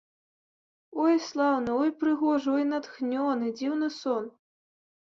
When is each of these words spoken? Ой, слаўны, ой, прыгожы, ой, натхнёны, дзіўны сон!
Ой, 1.03 1.13
слаўны, 1.27 1.69
ой, 1.83 1.93
прыгожы, 2.01 2.49
ой, 2.57 2.63
натхнёны, 2.73 3.57
дзіўны 3.63 3.87
сон! 4.03 4.23